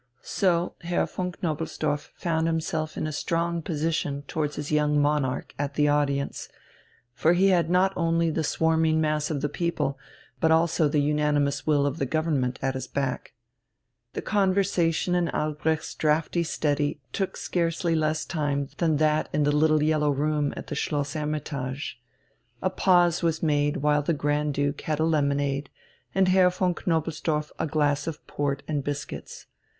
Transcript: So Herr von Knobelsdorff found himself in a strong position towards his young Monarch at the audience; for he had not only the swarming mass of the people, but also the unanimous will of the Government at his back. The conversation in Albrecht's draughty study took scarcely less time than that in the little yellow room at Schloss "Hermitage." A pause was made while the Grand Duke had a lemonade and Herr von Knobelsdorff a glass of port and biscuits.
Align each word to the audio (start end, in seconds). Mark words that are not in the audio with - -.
So 0.23 0.73
Herr 0.81 1.05
von 1.05 1.31
Knobelsdorff 1.31 2.09
found 2.15 2.47
himself 2.47 2.97
in 2.97 3.05
a 3.05 3.11
strong 3.11 3.61
position 3.61 4.23
towards 4.23 4.55
his 4.55 4.71
young 4.71 4.99
Monarch 4.99 5.53
at 5.59 5.75
the 5.75 5.89
audience; 5.89 6.49
for 7.13 7.33
he 7.33 7.49
had 7.49 7.69
not 7.69 7.93
only 7.95 8.31
the 8.31 8.43
swarming 8.43 8.99
mass 8.99 9.29
of 9.29 9.41
the 9.41 9.47
people, 9.47 9.99
but 10.39 10.49
also 10.49 10.87
the 10.87 11.01
unanimous 11.03 11.67
will 11.67 11.85
of 11.85 11.99
the 11.99 12.07
Government 12.07 12.57
at 12.63 12.73
his 12.73 12.87
back. 12.87 13.33
The 14.13 14.23
conversation 14.23 15.13
in 15.13 15.29
Albrecht's 15.29 15.93
draughty 15.93 16.41
study 16.41 16.99
took 17.13 17.37
scarcely 17.37 17.93
less 17.93 18.25
time 18.25 18.69
than 18.79 18.97
that 18.97 19.29
in 19.31 19.43
the 19.43 19.55
little 19.55 19.83
yellow 19.83 20.09
room 20.09 20.51
at 20.57 20.75
Schloss 20.75 21.13
"Hermitage." 21.13 22.01
A 22.63 22.71
pause 22.71 23.21
was 23.21 23.43
made 23.43 23.77
while 23.77 24.01
the 24.01 24.13
Grand 24.13 24.55
Duke 24.55 24.81
had 24.81 24.99
a 24.99 25.05
lemonade 25.05 25.69
and 26.15 26.29
Herr 26.29 26.49
von 26.49 26.73
Knobelsdorff 26.73 27.51
a 27.59 27.67
glass 27.67 28.07
of 28.07 28.25
port 28.25 28.63
and 28.67 28.83
biscuits. 28.83 29.45